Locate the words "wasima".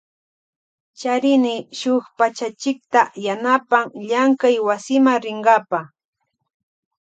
4.67-5.13